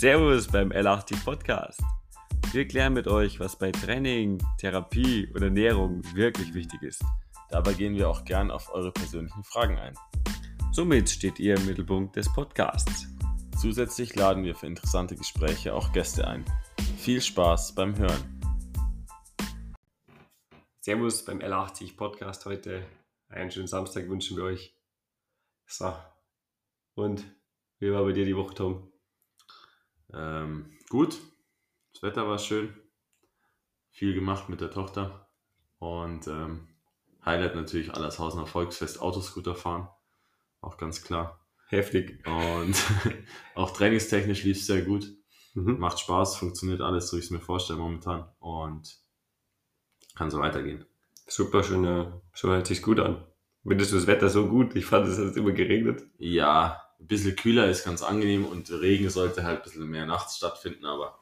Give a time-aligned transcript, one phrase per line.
[0.00, 1.82] Servus beim L80 Podcast.
[2.52, 7.04] Wir klären mit euch, was bei Training, Therapie und Ernährung wirklich wichtig ist.
[7.50, 9.94] Dabei gehen wir auch gern auf eure persönlichen Fragen ein.
[10.72, 13.08] Somit steht ihr im Mittelpunkt des Podcasts.
[13.60, 16.46] Zusätzlich laden wir für interessante Gespräche auch Gäste ein.
[16.96, 18.40] Viel Spaß beim Hören.
[20.80, 22.86] Servus beim L80 Podcast heute.
[23.28, 24.74] Einen schönen Samstag wünschen wir euch.
[25.66, 25.92] So.
[26.94, 27.22] Und
[27.80, 28.90] wie war bei dir die Woche, Tom?
[30.14, 31.18] Ähm, gut,
[31.92, 32.74] das Wetter war schön.
[33.90, 35.28] Viel gemacht mit der Tochter.
[35.78, 36.68] Und ähm,
[37.24, 39.88] Highlight natürlich alles Hausener Volksfest Autoscooter fahren.
[40.60, 41.46] Auch ganz klar.
[41.68, 42.26] Heftig.
[42.26, 42.74] Und
[43.54, 45.06] auch trainingstechnisch lief es sehr gut.
[45.54, 45.78] Mhm.
[45.78, 48.28] Macht Spaß, funktioniert alles, so wie ich es mir vorstelle momentan.
[48.38, 48.98] Und
[50.14, 50.84] kann so weitergehen.
[51.26, 51.84] Super, schön.
[52.34, 53.24] So hört sich gut an.
[53.66, 54.74] Findest du das Wetter so gut?
[54.74, 56.02] Ich fand, es hat immer geregnet.
[56.18, 60.36] Ja, ein bisschen kühler ist ganz angenehm und Regen sollte halt ein bisschen mehr nachts
[60.36, 61.18] stattfinden, aber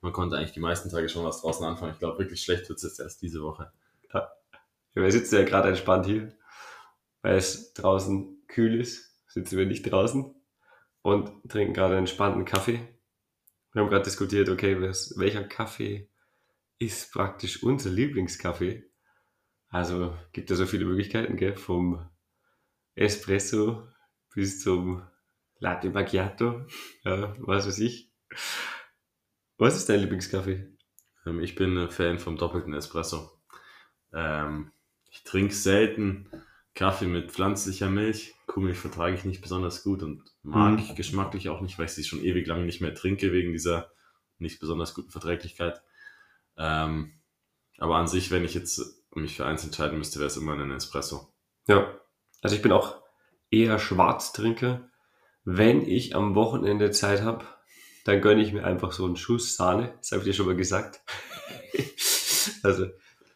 [0.00, 1.92] man konnte eigentlich die meisten Tage schon was draußen anfangen.
[1.92, 3.72] Ich glaube, wirklich schlecht wird es jetzt erst diese Woche.
[4.12, 4.30] Ja,
[4.94, 6.32] wir sitzen ja gerade entspannt hier,
[7.22, 9.20] weil es draußen kühl ist.
[9.26, 10.34] Sitzen wir nicht draußen
[11.02, 12.80] und trinken gerade einen entspannten Kaffee.
[13.72, 16.08] Wir haben gerade diskutiert, okay, welcher Kaffee
[16.78, 18.90] ist praktisch unser Lieblingskaffee?
[19.68, 21.56] Also gibt es so viele Möglichkeiten, gell?
[21.56, 22.08] Vom
[22.94, 23.86] Espresso
[24.34, 25.02] bis zum
[25.60, 26.66] Latte Macchiato,
[27.04, 28.12] ja, was weiß ich.
[29.56, 30.68] Was ist dein Lieblingskaffee?
[31.26, 33.30] Ähm, ich bin ein Fan vom doppelten Espresso.
[34.12, 34.70] Ähm,
[35.10, 36.30] ich trinke selten
[36.74, 38.34] Kaffee mit pflanzlicher Milch.
[38.46, 40.78] Kuhmilch vertrage ich nicht besonders gut und mag Mhm.
[40.78, 43.90] ich geschmacklich auch nicht, weil ich sie schon ewig lang nicht mehr trinke wegen dieser
[44.38, 45.82] nicht besonders guten Verträglichkeit.
[46.56, 47.20] Ähm,
[47.78, 48.80] aber an sich, wenn ich jetzt
[49.14, 51.32] mich für eins entscheiden müsste, wäre es immer ein Espresso.
[51.66, 51.98] Ja,
[52.42, 53.02] also ich bin auch
[53.50, 54.88] eher Schwarztrinker.
[55.44, 57.44] Wenn ich am Wochenende Zeit habe,
[58.04, 59.94] dann gönne ich mir einfach so einen Schuss Sahne.
[59.98, 61.00] Das habe ich dir schon mal gesagt.
[62.62, 62.86] also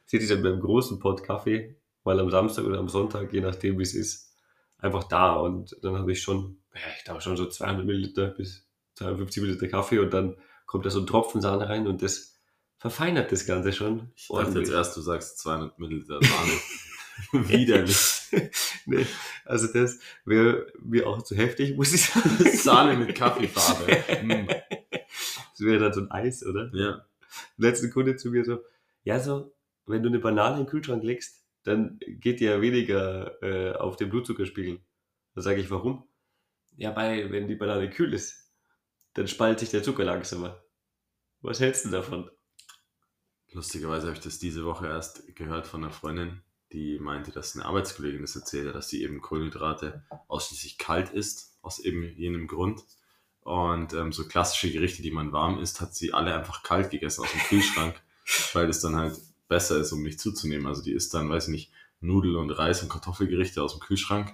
[0.06, 3.78] sitze ich dann beim großen Pott Kaffee, mal am Samstag oder am Sonntag, je nachdem
[3.78, 4.34] wie es ist,
[4.78, 5.34] einfach da.
[5.34, 9.68] Und dann habe ich schon, ja, ich glaube schon so 200 Milliliter bis 250 Milliliter
[9.68, 12.38] Kaffee und dann kommt da so ein Tropfen Sahne rein und das
[12.78, 14.10] verfeinert das Ganze schon.
[14.16, 14.68] Ich dachte ordentlich.
[14.68, 16.52] jetzt erst, du sagst 200 Milliliter Sahne.
[17.32, 18.22] Widerlich.
[18.86, 19.06] nee,
[19.44, 22.30] also das wäre mir auch zu heftig, muss ich sagen.
[22.56, 24.24] Sahne mit Kaffeefarbe.
[24.24, 24.46] Mm.
[24.46, 26.70] Das wäre dann so ein Eis, oder?
[26.72, 27.04] Ja,
[27.56, 28.60] Letzte Kunde zu mir so,
[29.04, 29.54] ja so,
[29.86, 33.96] wenn du eine Banane in den Kühlschrank legst, dann geht die ja weniger äh, auf
[33.96, 34.80] den Blutzuckerspiegel.
[35.34, 36.08] Da sage ich, warum?
[36.76, 38.52] Ja, weil wenn die Banane kühl ist,
[39.14, 40.62] dann spaltet sich der Zucker langsamer.
[41.40, 42.30] Was hältst du davon?
[43.52, 47.64] Lustigerweise habe ich das diese Woche erst gehört von einer Freundin, die meinte, dass eine
[47.66, 52.82] Arbeitskollegin das erzählt hat, dass sie eben Kohlenhydrate ausschließlich kalt isst, aus eben jenem Grund.
[53.40, 57.22] Und ähm, so klassische Gerichte, die man warm isst, hat sie alle einfach kalt gegessen
[57.24, 58.00] aus dem Kühlschrank,
[58.52, 59.16] weil es dann halt
[59.48, 60.66] besser ist, um nicht zuzunehmen.
[60.66, 64.32] Also die isst dann, weiß ich nicht, Nudel und Reis und Kartoffelgerichte aus dem Kühlschrank.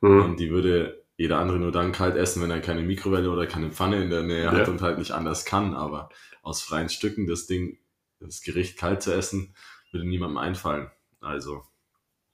[0.00, 0.22] Mhm.
[0.22, 3.70] Und die würde jeder andere nur dann kalt essen, wenn er keine Mikrowelle oder keine
[3.70, 4.72] Pfanne in der Nähe hat Ja.
[4.72, 5.74] und halt nicht anders kann.
[5.74, 6.08] Aber
[6.42, 7.78] aus freien Stücken das Ding,
[8.20, 9.54] das Gericht kalt zu essen,
[9.92, 10.90] würde niemandem einfallen.
[11.20, 11.62] Also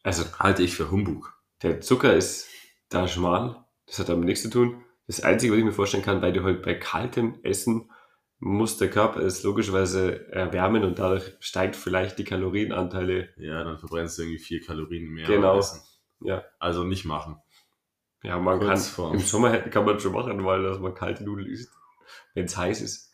[0.07, 1.35] Also halte ich für Humbug.
[1.63, 2.49] der Zucker ist
[2.91, 4.85] da schmal, das hat damit nichts zu tun.
[5.09, 7.91] Das Einzige, was ich mir vorstellen kann, weil du halt bei kaltem Essen
[8.39, 13.31] muss der Körper es logischerweise erwärmen und dadurch steigt vielleicht die Kalorienanteile.
[13.39, 15.27] Ja, dann verbrennst du irgendwie vier Kalorien mehr.
[15.27, 15.59] Genau.
[15.59, 15.81] Essen.
[16.21, 17.39] Ja, Also nicht machen.
[18.23, 21.25] ja man Kurz kann vorm- im Sommer kann man schon machen, weil dass man kalte
[21.25, 21.73] Nudeln isst,
[22.35, 23.13] wenn es heiß ist.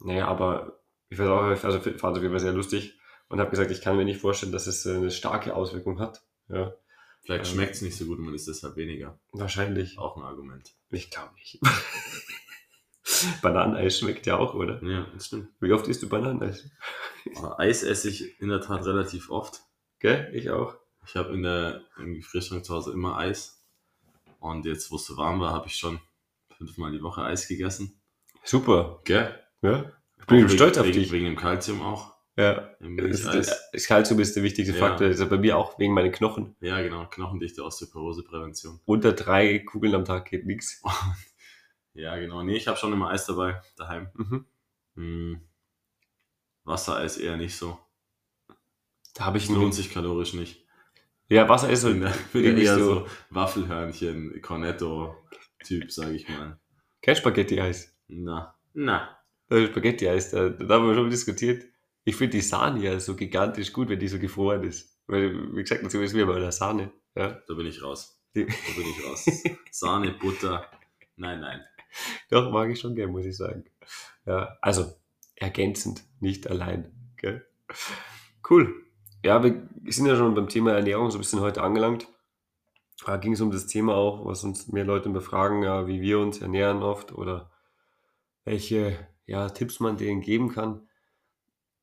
[0.00, 2.97] Naja, aber ich weiß auch, also fand es auf jeden Fall sehr lustig
[3.28, 6.22] und habe gesagt, ich kann mir nicht vorstellen, dass es äh, eine starke Auswirkung hat.
[6.48, 6.72] Ja,
[7.22, 7.54] Vielleicht Ähm.
[7.56, 9.18] schmeckt es nicht so gut und man isst deshalb weniger.
[9.32, 9.98] wahrscheinlich.
[9.98, 10.72] Auch ein Argument.
[10.90, 11.60] Ich glaube nicht.
[13.42, 14.82] Bananeneis schmeckt ja auch, oder?
[14.82, 15.48] Ja, das stimmt.
[15.60, 16.64] Wie oft isst du Bananeneis?
[17.36, 19.60] Aber Eis esse ich in der Tat relativ oft.
[19.98, 20.30] Gell?
[20.34, 20.76] Ich auch.
[21.06, 23.64] Ich habe in der im Gefrierschrank zu Hause immer Eis.
[24.40, 25.98] Und jetzt, wo es so warm war, habe ich schon
[26.56, 28.00] fünfmal die Woche Eis gegessen.
[28.44, 29.00] Super.
[29.04, 29.38] Gell?
[29.62, 29.92] Ja.
[30.20, 31.10] Ich bin Auch stolz wegen, auf dich.
[31.12, 32.14] Wegen dem Kalzium auch.
[32.38, 32.70] Ja.
[32.78, 34.78] Im Das, das, das Kalzium ist der wichtigste Ja.
[34.78, 35.08] Faktor.
[35.08, 36.54] Das ist bei mir auch wegen meinen Knochen.
[36.60, 37.06] Ja, genau.
[37.06, 38.78] Knochendichte Osteoporoseprävention.
[38.84, 40.82] Unter drei Kugeln am Tag geht nichts.
[41.94, 42.44] Ja, genau.
[42.44, 44.08] Nee, ich habe schon immer Eis dabei, daheim.
[44.14, 44.44] Mhm.
[44.94, 45.40] Hm.
[46.62, 47.76] Wassereis eher nicht so.
[49.14, 50.64] Da habe ich Es lohnt sich kalorisch nicht.
[51.28, 52.94] Ja, Wasser ist bin, halt bin irgendwie eher so.
[53.00, 56.60] so Waffelhörnchen, Cornetto-Typ, sage ich mal.
[57.02, 57.98] Kein Spaghetti-Eis.
[58.06, 59.18] Na, na.
[59.50, 61.64] Äh, Spaghetti-Eis, da, da haben wir schon diskutiert.
[62.04, 64.98] Ich finde die Sahne ja so gigantisch gut, wenn die so gefroren ist.
[65.06, 66.92] Weil, wie gesagt, so ist wie bei der Sahne.
[67.14, 67.40] Ja.
[67.46, 68.22] Da bin ich raus.
[68.34, 69.26] Da bin ich raus.
[69.70, 70.70] Sahne, Butter.
[71.16, 71.60] Nein, nein.
[72.30, 73.64] Doch, mag ich schon gern, muss ich sagen.
[74.26, 74.92] Ja, also
[75.36, 76.92] ergänzend, nicht allein.
[77.16, 77.46] Gell?
[78.48, 78.74] Cool.
[79.24, 82.06] Ja, wir sind ja schon beim Thema Ernährung so ein bisschen heute angelangt.
[83.04, 86.18] Da ging es um das Thema auch, was uns mehr Leute befragen, ja, wie wir
[86.18, 87.50] uns ernähren oft oder
[88.44, 90.87] welche ja, Tipps man denen geben kann,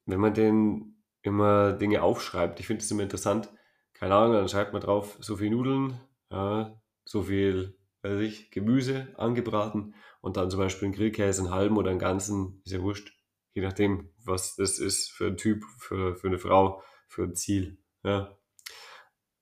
[0.06, 2.60] wenn man denen immer Dinge aufschreibt.
[2.60, 3.50] Ich finde es immer interessant.
[3.94, 6.00] Keine Ahnung, dann schreibt man drauf, so viel Nudeln,
[6.30, 11.78] ja, so viel weiß ich, Gemüse angebraten und dann zum Beispiel einen Grillkäse, einen halben
[11.78, 13.12] oder einen ganzen, ist ja wurscht.
[13.54, 17.80] Je nachdem, was das ist für ein Typ, für, für eine Frau, für ein Ziel.
[18.04, 18.38] Ja.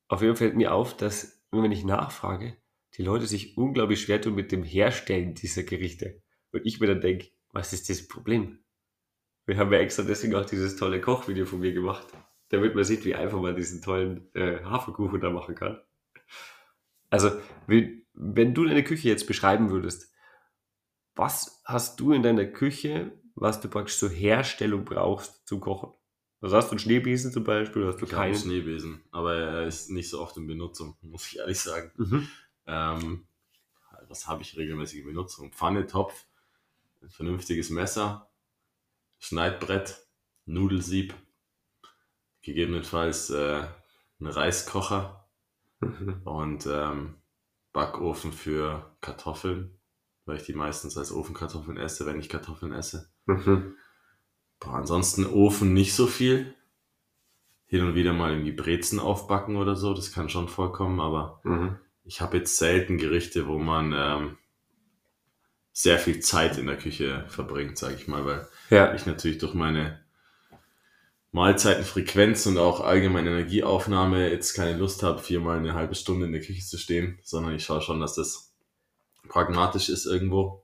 [0.07, 2.57] Auf jeden Fall fällt mir auf, dass, wenn ich nachfrage,
[2.95, 6.21] die Leute sich unglaublich schwer tun mit dem Herstellen dieser Gerichte.
[6.51, 8.62] Und ich mir dann denke, was ist das Problem?
[9.45, 12.07] Wir haben ja extra deswegen auch dieses tolle Kochvideo von mir gemacht,
[12.49, 15.81] damit man sieht, wie einfach man diesen tollen äh, Haferkuchen da machen kann.
[17.09, 17.31] Also,
[17.67, 20.11] wenn du deine Küche jetzt beschreiben würdest,
[21.15, 25.91] was hast du in deiner Küche, was du praktisch zur Herstellung brauchst zum Kochen?
[26.41, 27.85] Also hast du einen Schneebesen zum Beispiel?
[27.85, 28.41] Hast du Ich habe einen keinen?
[28.41, 31.91] Schneebesen, aber er ist nicht so oft in Benutzung, muss ich ehrlich sagen.
[31.97, 32.27] Mhm.
[32.67, 33.27] Ähm,
[34.07, 35.51] was habe ich regelmäßig in Benutzung?
[35.53, 36.25] Pfanne, Topf,
[37.01, 38.29] ein vernünftiges Messer,
[39.23, 40.05] Schneidbrett,
[40.45, 41.13] Nudelsieb,
[42.41, 43.63] gegebenenfalls äh,
[44.19, 45.29] ein Reiskocher
[45.79, 46.21] Mhm.
[46.23, 47.15] und ähm,
[47.71, 49.79] Backofen für Kartoffeln,
[50.25, 53.09] weil ich die meistens als Ofenkartoffeln esse, wenn ich Kartoffeln esse.
[53.25, 53.75] Mhm.
[54.59, 56.53] Boah, ansonsten Ofen nicht so viel.
[57.65, 61.77] Hin und wieder mal irgendwie Brezen aufbacken oder so, das kann schon vorkommen, aber Mhm.
[62.03, 64.37] ich habe jetzt selten Gerichte, wo man ähm,
[65.73, 68.93] sehr viel Zeit in der Küche verbringt, sage ich mal, weil Ja.
[68.93, 69.99] ich natürlich durch meine
[71.31, 76.41] Mahlzeitenfrequenz und auch allgemeine Energieaufnahme jetzt keine Lust habe, viermal eine halbe Stunde in der
[76.41, 78.53] Küche zu stehen, sondern ich schaue schon, dass das
[79.27, 80.63] pragmatisch ist irgendwo.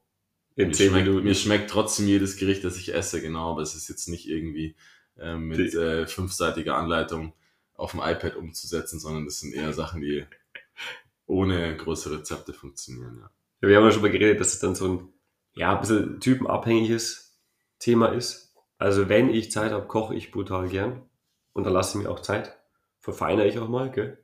[0.56, 1.24] In Mir schmeckt, Minuten.
[1.26, 4.76] mir schmeckt trotzdem jedes Gericht, das ich esse, genau, aber es ist jetzt nicht irgendwie
[5.18, 7.34] ähm, mit äh, fünfseitiger Anleitung
[7.76, 10.26] auf dem iPad umzusetzen, sondern das sind eher Sachen, die
[11.26, 13.20] ohne große Rezepte funktionieren.
[13.22, 13.32] Ja.
[13.62, 15.14] Wir haben ja schon mal geredet, dass es dann so ein,
[15.54, 17.40] ja, ein bisschen typenabhängiges
[17.80, 18.56] Thema ist.
[18.78, 21.10] Also wenn ich Zeit habe, koche ich brutal gern.
[21.54, 22.58] Und dann lasse ich mir auch Zeit.
[23.00, 24.24] Verfeinere ich auch mal, gell?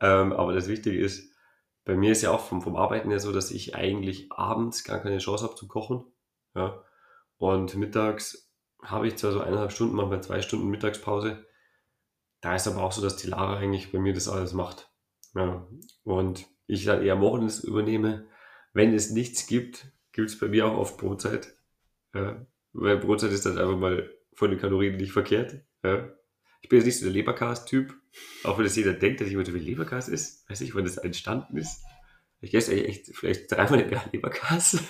[0.00, 1.32] Ähm, aber das Wichtige ist,
[1.84, 5.00] bei mir ist ja auch vom, vom Arbeiten her so, dass ich eigentlich abends gar
[5.00, 6.04] keine Chance habe zu kochen.
[6.54, 6.82] Ja.
[7.38, 8.52] Und mittags
[8.82, 11.44] habe ich zwar so eineinhalb Stunden, manchmal zwei Stunden Mittagspause.
[12.40, 14.90] Da ist aber auch so, dass die Lara eigentlich bei mir das alles macht.
[15.34, 15.66] Ja.
[16.04, 18.26] Und ich dann eher morgens übernehme.
[18.72, 21.54] Wenn es nichts gibt, gibt es bei mir auch oft Brotzeit.
[22.14, 22.46] Ja.
[22.72, 25.60] Weil Brotzeit ist dann einfach mal von den Kalorien nicht verkehrt.
[25.82, 26.08] Ja.
[26.62, 27.94] Ich bin jetzt nicht so der Leberkas-Typ,
[28.44, 30.48] auch wenn das jeder denkt, dass ich immer so viel Leberkas ist.
[30.48, 31.82] Weiß nicht, wann das entstanden ist.
[32.40, 34.82] Ich esse echt vielleicht dreimal im Jahr Leberkas.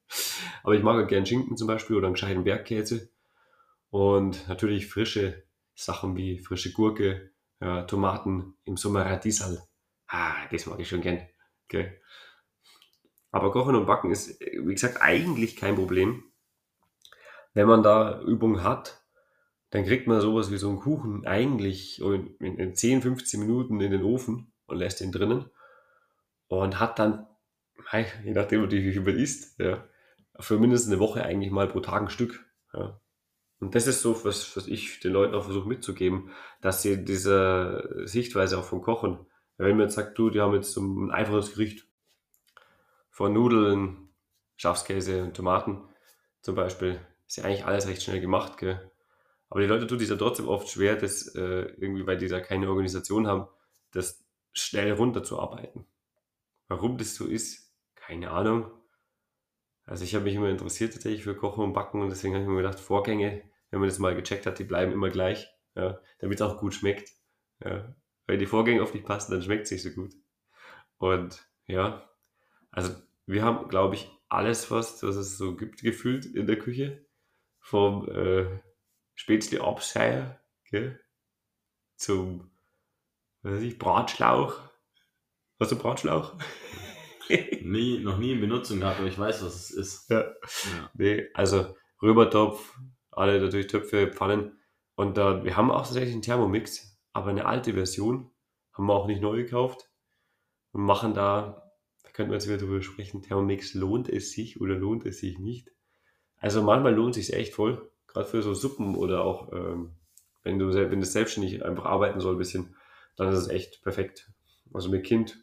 [0.62, 3.10] Aber ich mag auch gern Schinken zum Beispiel oder einen gescheiten Bergkäse.
[3.90, 5.44] Und natürlich frische
[5.74, 9.62] Sachen wie frische Gurke, ja, Tomaten, im Sommer Radieserl.
[10.16, 11.26] Ah, das mag ich schon gern.
[11.64, 12.00] Okay.
[13.32, 16.22] Aber Kochen und Backen ist, wie gesagt, eigentlich kein Problem.
[17.52, 19.02] Wenn man da Übung hat,
[19.70, 23.80] dann kriegt man sowas wie so einen Kuchen eigentlich in, in, in 10, 15 Minuten
[23.80, 25.50] in den Ofen und lässt ihn drinnen
[26.46, 27.26] und hat dann,
[27.92, 29.84] je nachdem natürlich, wie viel man isst, ja,
[30.38, 32.46] für mindestens eine Woche eigentlich mal pro Tag ein Stück.
[32.72, 33.00] Ja.
[33.58, 36.30] Und das ist so, was, was ich den Leuten auch versuche mitzugeben,
[36.60, 40.72] dass sie diese Sichtweise auch vom Kochen, wenn man jetzt sagt, du, die haben jetzt
[40.72, 41.86] so ein einfaches Gericht
[43.10, 44.08] von Nudeln,
[44.56, 45.82] Schafskäse und Tomaten
[46.42, 48.90] zum Beispiel, ist ja eigentlich alles recht schnell gemacht, gell?
[49.48, 51.40] Aber die Leute tun sich ja trotzdem oft schwer, das äh,
[51.78, 53.46] irgendwie, weil die da keine Organisation haben,
[53.92, 55.86] das schnell runterzuarbeiten.
[56.68, 58.70] Warum das so ist, keine Ahnung.
[59.86, 62.50] Also ich habe mich immer interessiert tatsächlich für Kochen und Backen und deswegen habe ich
[62.50, 66.40] mir gedacht, Vorgänge, wenn man das mal gecheckt hat, die bleiben immer gleich, ja, damit
[66.40, 67.12] es auch gut schmeckt.
[67.62, 67.94] Ja.
[68.26, 70.14] Wenn die Vorgänge oft nicht passen, dann schmeckt es nicht so gut.
[70.98, 72.08] Und ja,
[72.70, 72.94] also
[73.26, 77.06] wir haben, glaube ich, alles, was, was es so gibt, gefühlt in der Küche.
[77.60, 78.46] Vom äh,
[79.14, 80.40] Spätzle Abscheier,
[80.70, 81.00] gell?
[81.96, 82.50] Zum,
[83.42, 84.58] was weiß ich, Bratschlauch.
[85.60, 86.34] Hast du Bratschlauch?
[87.62, 90.10] Nie, noch nie in Benutzung gehabt, aber ich weiß, was es ist.
[90.10, 90.20] Ja.
[90.20, 90.90] Ja.
[90.92, 92.78] Nee, also Römertopf,
[93.10, 94.58] alle natürlich Töpfe, Pfannen.
[94.94, 98.30] Und da, wir haben auch tatsächlich einen Thermomix, aber eine alte Version.
[98.74, 99.88] Haben wir auch nicht neu gekauft.
[100.72, 104.74] Und machen da, da könnten wir jetzt wieder drüber sprechen, Thermomix, lohnt es sich oder
[104.74, 105.70] lohnt es sich nicht?
[106.38, 107.90] Also manchmal lohnt es sich echt voll.
[108.08, 109.92] Gerade für so Suppen oder auch, ähm,
[110.42, 112.76] wenn du wenn das selbstständig einfach arbeiten soll ein bisschen,
[113.16, 114.30] dann ist es echt perfekt.
[114.72, 115.38] Also mit Kind,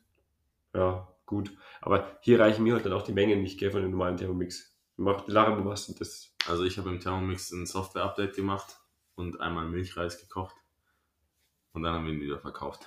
[0.74, 1.56] ja, gut.
[1.80, 4.78] Aber hier reichen mir halt dann auch die Mengen nicht, gell, von dem normalen Thermomix.
[4.98, 6.36] Macht Lache, du machst das.
[6.48, 8.82] Also ich habe im Thermomix ein Software-Update gemacht
[9.16, 10.56] und einmal Milchreis gekocht.
[11.74, 12.86] Und dann haben wir ihn wieder verkauft.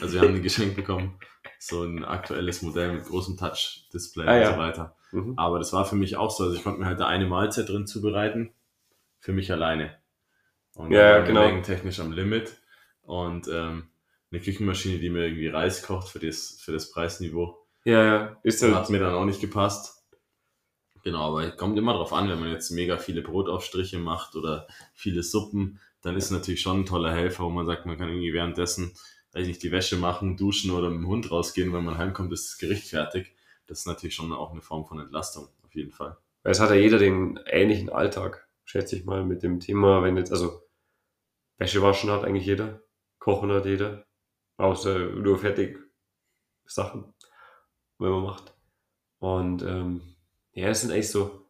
[0.00, 1.18] Also wir haben ihn geschenkt bekommen.
[1.58, 4.52] So ein aktuelles Modell mit großem Touch-Display Ah, und ja.
[4.52, 4.96] so weiter.
[5.12, 5.34] Mhm.
[5.36, 6.44] Aber das war für mich auch so.
[6.44, 8.52] Also ich konnte mir halt da eine Mahlzeit drin zubereiten.
[9.18, 9.96] Für mich alleine.
[10.74, 11.46] Und Ja, dann genau.
[11.46, 12.56] mengentechnisch am Limit.
[13.02, 13.88] Und ähm,
[14.30, 17.58] eine Küchenmaschine, die mir irgendwie Reis kocht für das, für das Preisniveau.
[17.84, 18.36] Ja, ja.
[18.44, 20.04] Ist Das hat mir dann auch nicht gepasst.
[21.04, 24.68] Genau, aber es kommt immer drauf an, wenn man jetzt mega viele Brotaufstriche macht oder
[24.94, 28.34] viele Suppen, dann ist natürlich schon ein toller Helfer, wo man sagt, man kann irgendwie
[28.34, 28.92] währenddessen,
[29.32, 32.32] weiß ich nicht, die Wäsche machen, duschen oder mit dem Hund rausgehen, wenn man heimkommt,
[32.32, 33.34] ist das Gericht fertig.
[33.66, 36.16] Das ist natürlich schon auch eine Form von Entlastung, auf jeden Fall.
[36.42, 40.32] es hat ja jeder den ähnlichen Alltag, schätze ich mal, mit dem Thema, wenn jetzt,
[40.32, 40.62] also
[41.58, 42.82] Wäsche waschen hat eigentlich jeder,
[43.18, 44.04] kochen hat jeder,
[44.56, 45.78] außer nur fertig
[46.66, 47.14] Sachen,
[47.98, 48.54] wenn man macht.
[49.18, 50.16] Und ähm,
[50.52, 51.48] ja, es sind eigentlich so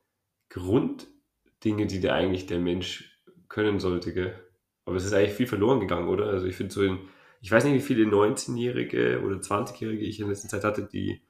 [0.51, 3.12] Grunddinge, die der eigentlich der Mensch
[3.53, 4.35] können sollte, gell?
[4.85, 6.27] Aber es ist eigentlich viel verloren gegangen, oder?
[6.27, 6.99] Also ich finde so in,
[7.41, 11.23] ich weiß nicht, wie viele 19-Jährige oder 20-Jährige ich in letzter Zeit hatte, die,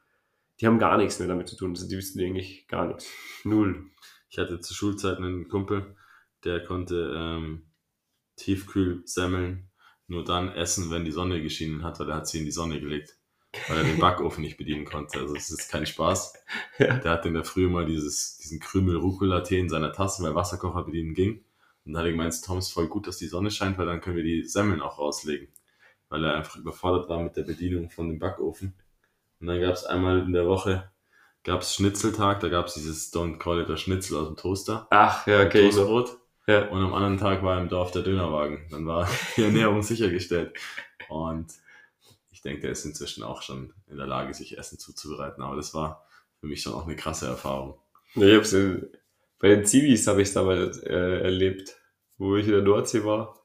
[0.60, 1.70] die haben gar nichts mehr damit zu tun.
[1.70, 3.10] Also die wissen eigentlich gar nichts.
[3.44, 3.90] Null.
[4.30, 5.96] Ich hatte zur Schulzeit einen Kumpel,
[6.44, 7.66] der konnte ähm,
[8.36, 9.68] Tiefkühlsemmeln
[10.06, 12.80] nur dann essen, wenn die Sonne geschienen hat, weil er hat sie in die Sonne
[12.80, 13.18] gelegt,
[13.68, 15.18] weil er den Backofen nicht bedienen konnte.
[15.18, 16.34] Also es ist kein Spaß.
[16.78, 16.98] Ja.
[16.98, 20.84] Der hatte in der Früh mal dieses, diesen Krümel Rucola-Tee in seiner Tasse, weil Wasserkocher
[20.84, 21.44] bedienen ging.
[21.84, 24.00] Und dann hat er gemeint, Tom ist voll gut, dass die Sonne scheint, weil dann
[24.00, 25.48] können wir die Semmeln auch rauslegen.
[26.08, 28.74] Weil er einfach überfordert war mit der Bedienung von dem Backofen.
[29.40, 30.92] Und dann gab es einmal in der Woche
[31.44, 34.86] gab's Schnitzeltag, da gab es dieses Don't Call It a Schnitzel aus dem Toaster.
[34.90, 35.70] Ach, ja, okay.
[35.70, 36.18] Toastbrot.
[36.46, 36.68] Ja.
[36.68, 38.66] Und am anderen Tag war im Dorf der Dönerwagen.
[38.70, 40.56] Dann war die Ernährung sichergestellt.
[41.08, 41.52] Und
[42.30, 45.42] ich denke, der ist inzwischen auch schon in der Lage, sich Essen zuzubereiten.
[45.42, 46.06] Aber das war
[46.40, 47.78] für mich schon auch eine krasse Erfahrung.
[48.14, 48.88] Ja, ich hab's in,
[49.42, 51.76] bei den Zivis habe ich es damals äh, erlebt,
[52.16, 53.44] wo ich in der Nordsee war.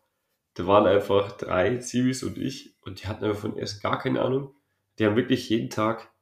[0.53, 4.21] Da waren einfach drei Zivis und ich und die hatten einfach von Essen gar keine
[4.21, 4.53] Ahnung.
[4.97, 6.13] Die haben wirklich jeden Tag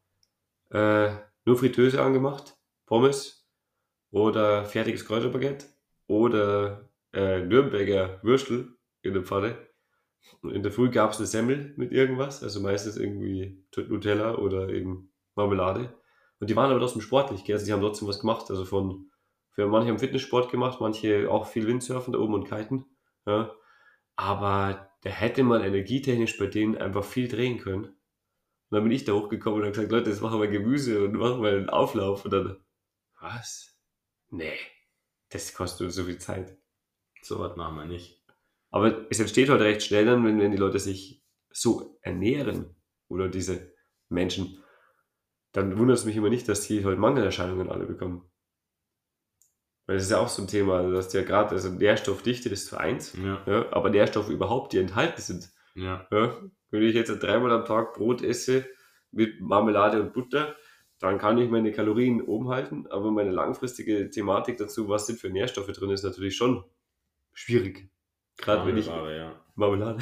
[0.71, 1.09] äh,
[1.43, 2.55] nur Fritteuse angemacht,
[2.85, 3.49] Pommes
[4.11, 5.65] oder fertiges Kräuterbaguette
[6.07, 9.57] oder äh, Nürnberger Würstel in der Pfanne.
[10.41, 14.69] Und in der Früh gab es eine Semmel mit irgendwas, also meistens irgendwie Nutella oder
[14.69, 15.93] eben Marmelade.
[16.39, 18.49] Und die waren aber trotzdem sportlich, also die haben trotzdem was gemacht.
[18.49, 19.11] Also von,
[19.55, 22.85] für manche haben Fitnesssport gemacht, manche auch viel Windsurfen da oben und Kiten.
[23.25, 23.55] Ja.
[24.17, 27.85] Aber da hätte man energietechnisch bei denen einfach viel drehen können.
[27.85, 27.95] Und
[28.71, 31.41] dann bin ich da hochgekommen und habe gesagt, Leute, jetzt machen wir Gemüse und machen
[31.41, 32.25] wir einen Auflauf.
[32.25, 32.57] Und dann,
[33.21, 33.79] was?
[34.29, 34.57] Nee,
[35.29, 36.57] das kostet uns so viel Zeit.
[37.21, 38.21] So was machen wir nicht.
[38.71, 42.75] Aber es entsteht halt recht schnell dann, wenn, wenn die Leute sich so ernähren
[43.07, 43.73] oder diese
[44.09, 44.61] Menschen,
[45.53, 48.29] dann wundert es mich immer nicht, dass die halt Mangelerscheinungen alle bekommen.
[49.87, 52.67] Weil das ist ja auch so ein Thema, also dass ja gerade, also Nährstoffdichte ist
[52.67, 55.49] zwar eins, Ja, ja, aber Nährstoffe überhaupt, die enthalten sind.
[55.75, 56.07] ja.
[56.11, 56.37] Ja,
[56.71, 58.65] wenn ich jetzt dreimal am Tag Brot esse
[59.11, 60.55] mit Marmelade und Butter,
[60.99, 65.29] dann kann ich meine Kalorien oben halten, aber meine langfristige Thematik dazu, was sind für
[65.29, 66.65] Nährstoffe drin, ist natürlich schon
[67.33, 67.89] schwierig.
[68.37, 69.45] Gerade wenn ich Marmelade, ja.
[69.55, 69.99] Marmelade.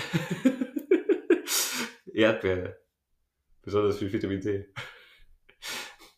[2.14, 2.78] Erdbeere.
[3.62, 4.74] Besonders viel Vitamin C.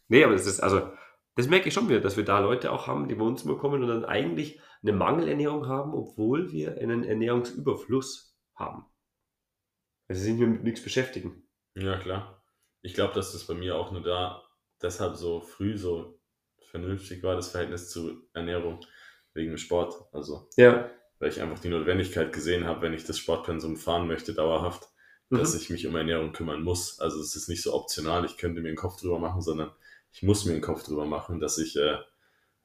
[0.08, 0.92] nee, aber das ist, also,
[1.36, 3.58] das merke ich schon wieder, dass wir da Leute auch haben, die bei uns immer
[3.58, 8.86] kommen und dann eigentlich eine Mangelernährung haben, obwohl wir einen Ernährungsüberfluss haben.
[10.08, 11.48] Also sind wir mit nichts beschäftigen.
[11.76, 12.44] Ja, klar.
[12.82, 14.44] Ich glaube, dass das bei mir auch nur da
[14.82, 16.20] deshalb so früh so
[16.70, 18.80] vernünftig war, das Verhältnis zu Ernährung
[19.34, 19.96] wegen dem Sport.
[20.14, 20.90] Also, Ja.
[21.20, 24.88] weil ich einfach die Notwendigkeit gesehen habe, wenn ich das Sportpensum fahren möchte, dauerhaft,
[25.30, 25.60] dass Mhm.
[25.60, 27.00] ich mich um Ernährung kümmern muss.
[27.00, 29.72] Also, es ist nicht so optional, ich könnte mir den Kopf drüber machen, sondern
[30.16, 31.98] ich muss mir den Kopf drüber machen, dass ich äh,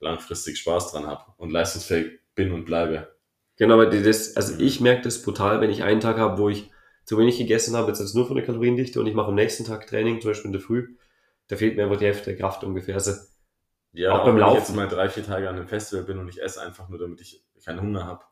[0.00, 3.14] langfristig Spaß dran habe und leistungsfähig bin und bleibe.
[3.56, 4.60] Genau, aber das, also Mhm.
[4.62, 6.70] ich merke das brutal, wenn ich einen Tag habe, wo ich
[7.04, 9.64] zu wenig gegessen habe, jetzt ist nur von der Kaloriendichte und ich mache am nächsten
[9.64, 10.96] Tag Training, zum Beispiel in der Früh,
[11.48, 12.94] da fehlt mir einfach die Hälfte der Kraft ungefähr.
[12.94, 13.12] Also,
[13.92, 14.56] Ja, Auch auch, beim wenn Laufen.
[14.62, 16.98] ich jetzt mal drei, vier Tage an einem Festival bin und ich esse einfach nur,
[16.98, 18.24] damit ich keinen Hunger habe.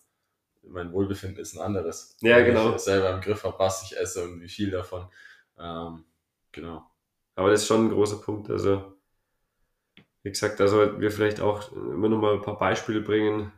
[0.62, 2.16] Mein Wohlbefinden ist ein anderes.
[2.20, 2.74] Ja, Wenn genau.
[2.76, 5.08] ich selber im Griff habe, was ich esse und wie viel davon.
[5.58, 6.04] Ähm,
[6.52, 6.86] genau.
[7.36, 8.50] Aber das ist schon ein großer Punkt.
[8.50, 8.97] Also,
[10.22, 13.52] wie gesagt, da sollten wir vielleicht auch immer noch mal ein paar Beispiele bringen.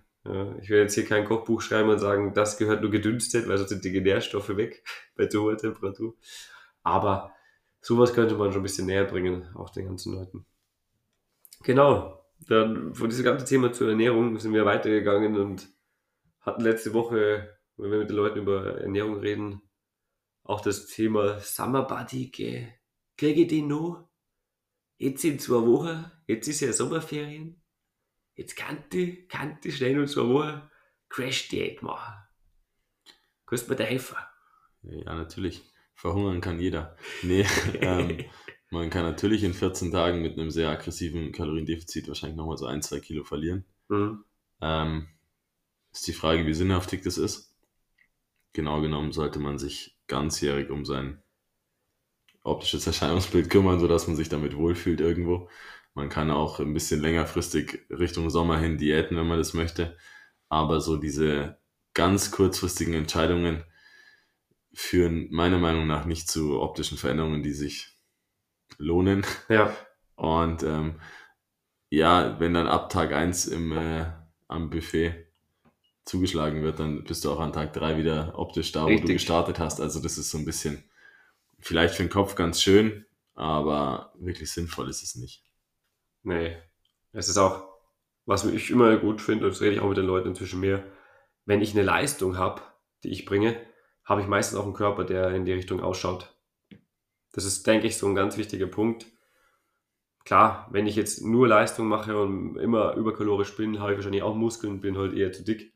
[0.61, 3.71] Ich will jetzt hier kein Kochbuch schreiben und sagen, das gehört nur gedünstet, weil sonst
[3.71, 4.85] sind die Nährstoffe weg
[5.17, 6.15] bei zu hoher Temperatur.
[6.83, 7.33] Aber
[7.81, 10.45] sowas könnte man schon ein bisschen näher bringen, auch den ganzen Leuten.
[11.63, 12.17] Genau.
[12.47, 15.69] Dann von diesem ganzen Thema zur Ernährung sind wir weitergegangen und
[16.41, 19.63] hatten letzte Woche, wenn wir mit den Leuten über Ernährung reden,
[20.43, 22.31] auch das Thema Summer Body.
[23.17, 24.11] Kriege ich den noch?
[25.01, 27.61] jetzt in zwei Wochen, jetzt ist ja Sommerferien,
[28.35, 30.71] jetzt kann ich schnell in zwei Wochen
[31.09, 32.15] Crash-Diät machen.
[33.47, 34.17] Kannst mir da helfen?
[34.83, 35.63] Ja, natürlich.
[35.95, 36.97] Verhungern kann jeder.
[37.23, 37.45] Nee,
[37.81, 38.25] ähm,
[38.71, 42.81] man kann natürlich in 14 Tagen mit einem sehr aggressiven Kaloriendefizit wahrscheinlich nochmal so ein,
[42.81, 43.65] zwei Kilo verlieren.
[43.89, 44.25] Mhm.
[44.63, 45.09] Ähm,
[45.93, 47.57] ist die Frage, wie sinnhaftig das ist.
[48.53, 51.23] Genau genommen sollte man sich ganzjährig um sein
[52.43, 55.49] optisches Erscheinungsbild kümmern, sodass man sich damit wohlfühlt irgendwo.
[55.95, 59.97] Man kann auch ein bisschen längerfristig Richtung Sommer hin diäten, wenn man das möchte.
[60.49, 61.59] Aber so diese
[61.95, 63.65] ganz kurzfristigen Entscheidungen
[64.73, 67.99] führen meiner Meinung nach nicht zu optischen Veränderungen, die sich
[68.79, 69.25] lohnen.
[69.49, 69.77] Ja.
[70.15, 71.01] Und ähm,
[71.89, 74.07] ja, wenn dann ab Tag 1 im, äh,
[74.49, 75.27] am Buffet
[76.05, 79.07] zugeschlagen wird, dann bist du auch an Tag 3 wieder optisch da, wo Richtig.
[79.07, 79.81] du gestartet hast.
[79.81, 80.85] Also das ist so ein bisschen
[81.59, 85.45] vielleicht für den Kopf ganz schön, aber wirklich sinnvoll ist es nicht.
[86.23, 86.57] Nee.
[87.13, 87.69] Es ist auch,
[88.27, 90.85] was ich immer gut finde, und das rede ich auch mit den Leuten inzwischen mehr,
[91.47, 92.63] wenn ich eine Leistung habe,
[93.03, 93.61] die ich bringe,
[94.05, 96.35] habe ich meistens auch einen Körper, der in die Richtung ausschaut.
[97.33, 99.07] Das ist, denke ich, so ein ganz wichtiger Punkt.
[100.25, 104.35] Klar, wenn ich jetzt nur Leistung mache und immer überkalorisch bin, habe ich wahrscheinlich auch
[104.35, 105.73] Muskeln, bin halt eher zu dick.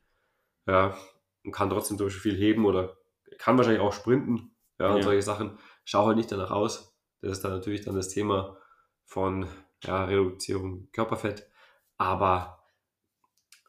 [0.66, 0.96] Ja,
[1.44, 2.96] und kann trotzdem zum Beispiel viel heben oder
[3.38, 4.54] kann wahrscheinlich auch sprinten.
[4.78, 5.02] Ja, und Ja.
[5.02, 5.58] solche Sachen.
[5.84, 6.96] Schau halt nicht danach aus.
[7.20, 8.56] Das ist dann natürlich dann das Thema
[9.04, 9.46] von
[9.84, 11.48] ja, Reduzierung Körperfett.
[11.96, 12.64] Aber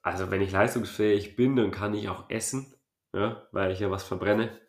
[0.01, 2.75] also wenn ich leistungsfähig bin, dann kann ich auch essen,
[3.13, 4.59] ja, weil ich ja was verbrenne.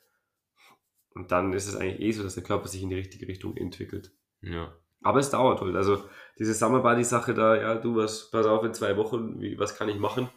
[1.15, 3.57] Und dann ist es eigentlich eh so, dass der Körper sich in die richtige Richtung
[3.57, 4.13] entwickelt.
[4.43, 4.75] Ja.
[5.03, 5.77] Aber es dauert halt.
[5.77, 6.05] Also
[6.39, 9.77] diese Summer Body Sache da, ja, du was, pass auf, in zwei Wochen, wie, was
[9.77, 10.29] kann ich machen?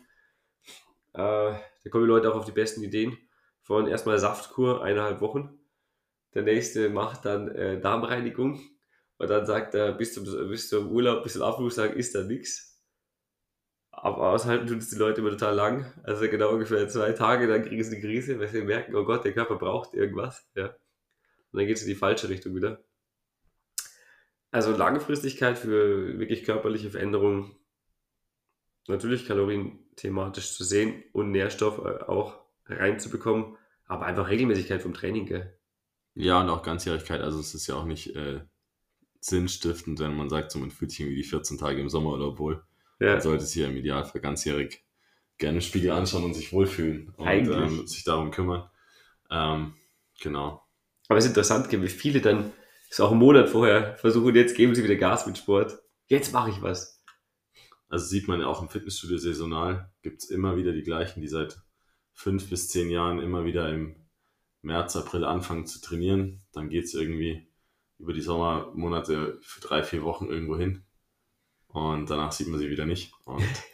[1.14, 3.18] Äh, da kommen die Leute auch auf die besten Ideen.
[3.62, 5.60] Von erstmal Saftkur, eineinhalb Wochen.
[6.34, 8.62] Der nächste macht dann äh, Darmreinigung.
[9.20, 12.82] Und dann sagt er, bis zum, bis zum Urlaub, bis zum Abflugstag ist da nichts.
[13.92, 15.94] Aber aushalten tun es die Leute immer total lang.
[16.04, 19.26] Also genau ungefähr zwei Tage, dann kriegen sie eine Krise, weil sie merken, oh Gott,
[19.26, 20.48] der Körper braucht irgendwas.
[20.56, 20.68] Ja.
[20.68, 22.82] Und dann geht es in die falsche Richtung wieder.
[24.52, 27.56] Also Langfristigkeit für wirklich körperliche Veränderungen,
[28.88, 35.26] natürlich Kalorien thematisch zu sehen und Nährstoff äh, auch reinzubekommen, aber einfach Regelmäßigkeit vom Training,
[35.26, 35.60] gell?
[36.14, 37.20] Ja, und auch Ganzjährigkeit.
[37.22, 38.40] Also es ist ja auch nicht äh,
[39.20, 42.64] sinnstiftend, wenn man sagt, so man fühlt sich irgendwie die 14 Tage im Sommerurlaub wohl.
[43.00, 44.84] Ja, Man sollte sich ja im Idealfall ganzjährig
[45.38, 48.70] gerne im Spiegel anschauen und sich wohlfühlen und ähm, sich darum kümmern.
[49.32, 49.76] Ähm,
[50.22, 50.64] genau.
[51.08, 52.52] aber es ist interessant, wie viele dann
[52.90, 55.80] so auch einen Monat vorher versuchen, jetzt geben sie wieder Gas mit Sport.
[56.08, 57.04] Jetzt mache ich was.
[57.88, 61.28] Also sieht man ja auch im Fitnessstudio saisonal, gibt es immer wieder die gleichen, die
[61.28, 61.62] seit
[62.14, 63.96] fünf bis zehn Jahren immer wieder im
[64.62, 66.44] März, April anfangen zu trainieren.
[66.52, 67.49] Dann geht es irgendwie
[68.00, 70.84] über die Sommermonate für drei, vier Wochen irgendwo hin.
[71.68, 73.12] Und danach sieht man sie wieder nicht.
[73.26, 73.44] Und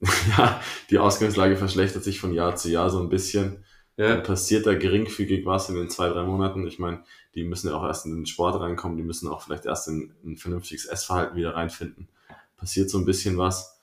[0.36, 3.64] ja, die Ausgangslage verschlechtert sich von Jahr zu Jahr so ein bisschen.
[3.96, 6.66] Dann Ja, passiert da geringfügig was in den zwei, drei Monaten.
[6.66, 7.04] Ich meine,
[7.34, 10.14] die müssen ja auch erst in den Sport reinkommen, die müssen auch vielleicht erst in
[10.24, 12.08] ein vernünftiges Essverhalten wieder reinfinden.
[12.56, 13.80] Passiert so ein bisschen was.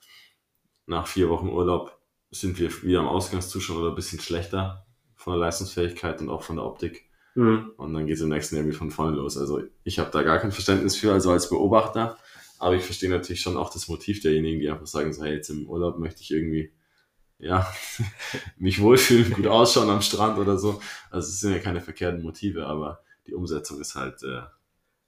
[0.87, 1.99] Nach vier Wochen Urlaub
[2.31, 6.55] sind wir wieder im Ausgangszustand oder ein bisschen schlechter von der Leistungsfähigkeit und auch von
[6.55, 7.08] der Optik.
[7.39, 7.71] Mhm.
[7.77, 9.37] Und dann geht es im nächsten Jahr wieder von vorne los.
[9.37, 12.17] Also ich habe da gar kein Verständnis für, also als Beobachter.
[12.59, 15.49] Aber ich verstehe natürlich schon auch das Motiv derjenigen, die einfach sagen, so, hey, jetzt
[15.49, 16.73] im Urlaub möchte ich irgendwie,
[17.37, 17.65] ja,
[18.57, 20.81] mich wohlfühlen, gut ausschauen am Strand oder so.
[21.09, 24.41] Also es sind ja keine verkehrten Motive, aber die Umsetzung ist halt äh,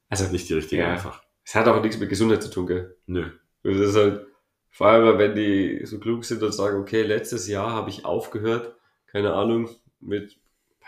[0.10, 0.92] also nicht die richtige Ja.
[0.94, 1.22] einfach.
[1.44, 2.96] es hat auch nichts mit Gesundheit zu tun, gell?
[3.06, 3.32] Nö.
[3.64, 4.26] Das ist halt,
[4.70, 8.76] vor allem, wenn die so klug sind und sagen, okay, letztes Jahr habe ich aufgehört,
[9.08, 10.38] keine Ahnung, mit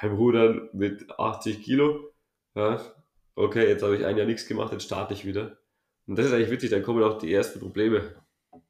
[0.03, 2.11] beim Rudern mit 80 Kilo.
[2.55, 2.81] Ja,
[3.35, 5.57] okay, jetzt habe ich ein Jahr nichts gemacht, jetzt starte ich wieder.
[6.05, 8.13] Und das ist eigentlich witzig, dann kommen auch die ersten Probleme.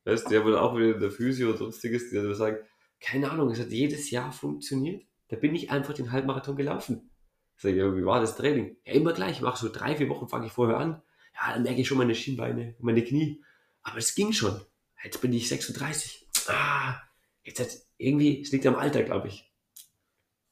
[0.06, 2.58] Weißt, die haben dann auch wieder der Physio und sonstiges, die dann sagen,
[3.00, 5.04] keine Ahnung, es hat jedes Jahr funktioniert.
[5.30, 7.10] Da bin ich einfach den Halbmarathon gelaufen.
[7.58, 8.78] Ich, ja, wie war das Training?
[8.86, 11.02] Ja, immer gleich, ich mache so drei, vier Wochen, fange ich vorher an.
[11.34, 13.44] Ja, dann merke ich schon meine Schienbeine, meine Knie.
[13.82, 14.62] Aber es ging schon.
[15.04, 16.28] Jetzt bin ich 36.
[16.48, 17.02] Ah,
[17.44, 19.53] jetzt hat irgendwie, es liegt am Alter, glaube ich.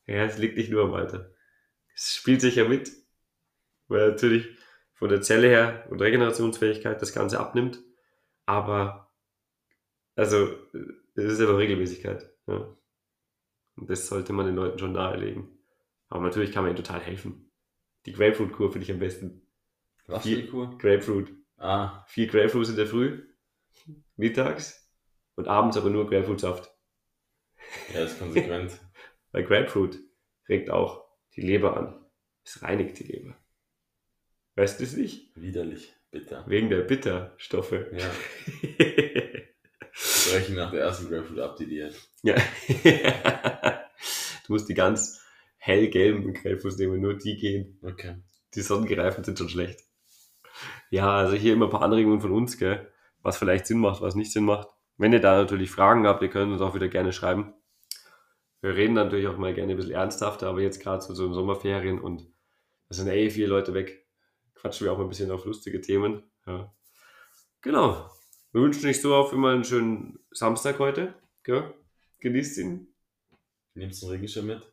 [0.08, 1.32] Ja, es liegt nicht nur am Alter.
[1.96, 2.92] Es spielt sich ja mit,
[3.88, 4.48] weil natürlich
[4.94, 7.80] von der Zelle her und Regenerationsfähigkeit das Ganze abnimmt.
[8.46, 9.12] Aber,
[10.16, 10.56] also,
[11.16, 12.30] es ist aber Regelmäßigkeit.
[12.48, 12.76] Ja.
[13.76, 15.50] Und das sollte man den Leuten schon nahelegen.
[16.10, 17.52] Aber natürlich kann man ihnen total helfen.
[18.06, 19.48] Die Grapefruit-Kur finde ich am besten.
[20.08, 20.78] Was für die Kur?
[20.78, 21.32] Grapefruit.
[21.58, 23.24] Ah, Vier Grapefruits in der Früh,
[24.16, 24.92] mittags
[25.36, 26.72] und abends aber nur Grapefruitsaft.
[27.94, 28.80] ja, ist konsequent.
[29.32, 30.00] Weil Grapefruit
[30.50, 32.06] regt auch die Leber an.
[32.44, 33.36] Es reinigt die Leber.
[34.56, 35.32] Weißt du es nicht?
[35.36, 35.94] Widerlich.
[36.12, 36.44] Bitter.
[36.48, 37.72] Wegen der Bitterstoffe.
[37.72, 38.12] Ja.
[40.30, 41.96] Brechen nach der ersten Grapefruit ab die Diät.
[42.24, 42.36] Ja.
[44.46, 45.22] du musst die ganz
[45.58, 47.80] hellgelben Grapefruits nehmen, nur die gehen.
[47.82, 48.16] Okay.
[48.56, 49.80] Die sonnengereiften sind schon schlecht.
[50.90, 52.92] Ja, also hier immer ein paar Anregungen von uns, gell?
[53.24, 54.68] was vielleicht Sinn macht, was nicht Sinn macht.
[54.98, 57.54] Wenn ihr da natürlich Fragen habt, ihr könnt uns auch wieder gerne schreiben.
[58.62, 61.34] Wir reden natürlich auch mal gerne ein bisschen ernsthafter, aber jetzt gerade zu so in
[61.34, 62.32] Sommerferien und
[62.88, 64.08] da sind eh viele Leute weg,
[64.54, 66.24] quatschen wir auch mal ein bisschen auf lustige Themen.
[66.46, 66.74] Ja.
[67.62, 68.12] Genau.
[68.52, 71.14] Wir wünschen euch so auf immer einen schönen Samstag heute.
[71.44, 71.74] Gell?
[72.20, 72.94] Genießt ihn.
[73.74, 74.72] Nimmst du einen Regenschirm mit?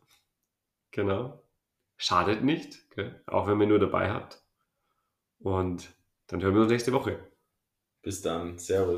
[0.91, 1.41] Genau.
[1.97, 3.23] Schadet nicht, gell?
[3.25, 4.43] auch wenn ihr nur dabei habt.
[5.39, 5.89] Und
[6.27, 7.19] dann hören wir uns nächste Woche.
[8.01, 8.59] Bis dann.
[8.59, 8.97] Servus.